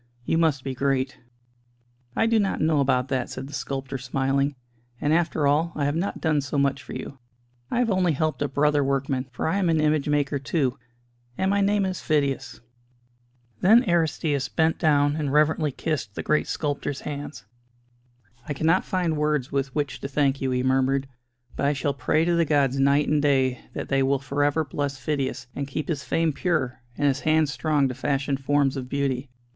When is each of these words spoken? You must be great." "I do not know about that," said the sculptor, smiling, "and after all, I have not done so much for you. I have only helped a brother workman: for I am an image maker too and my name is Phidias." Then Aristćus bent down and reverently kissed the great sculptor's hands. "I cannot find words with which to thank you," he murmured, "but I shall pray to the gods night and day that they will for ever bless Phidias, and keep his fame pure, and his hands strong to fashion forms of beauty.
You 0.25 0.39
must 0.39 0.63
be 0.63 0.73
great." 0.73 1.19
"I 2.15 2.25
do 2.25 2.39
not 2.39 2.59
know 2.59 2.79
about 2.79 3.09
that," 3.09 3.29
said 3.29 3.45
the 3.45 3.53
sculptor, 3.53 3.99
smiling, 3.99 4.55
"and 4.99 5.13
after 5.13 5.45
all, 5.45 5.73
I 5.75 5.85
have 5.85 5.95
not 5.95 6.19
done 6.19 6.41
so 6.41 6.57
much 6.57 6.81
for 6.81 6.93
you. 6.93 7.19
I 7.69 7.77
have 7.77 7.91
only 7.91 8.13
helped 8.13 8.41
a 8.41 8.47
brother 8.47 8.83
workman: 8.83 9.27
for 9.31 9.47
I 9.47 9.59
am 9.59 9.69
an 9.69 9.79
image 9.79 10.09
maker 10.09 10.39
too 10.39 10.75
and 11.37 11.51
my 11.51 11.61
name 11.61 11.85
is 11.85 12.01
Phidias." 12.01 12.61
Then 13.59 13.83
Aristćus 13.83 14.49
bent 14.49 14.79
down 14.79 15.15
and 15.17 15.31
reverently 15.31 15.71
kissed 15.71 16.15
the 16.15 16.23
great 16.23 16.47
sculptor's 16.47 17.01
hands. 17.01 17.45
"I 18.47 18.53
cannot 18.55 18.83
find 18.83 19.15
words 19.17 19.51
with 19.51 19.75
which 19.75 20.01
to 20.01 20.07
thank 20.07 20.41
you," 20.41 20.49
he 20.49 20.63
murmured, 20.63 21.07
"but 21.55 21.67
I 21.67 21.73
shall 21.73 21.93
pray 21.93 22.25
to 22.25 22.33
the 22.33 22.43
gods 22.43 22.79
night 22.79 23.07
and 23.07 23.21
day 23.21 23.59
that 23.75 23.89
they 23.89 24.01
will 24.01 24.17
for 24.17 24.43
ever 24.43 24.65
bless 24.65 24.97
Phidias, 24.97 25.45
and 25.55 25.67
keep 25.67 25.89
his 25.89 26.03
fame 26.03 26.33
pure, 26.33 26.81
and 26.97 27.07
his 27.07 27.19
hands 27.19 27.53
strong 27.53 27.87
to 27.87 27.93
fashion 27.93 28.35
forms 28.35 28.75
of 28.75 28.89
beauty. 28.89 29.29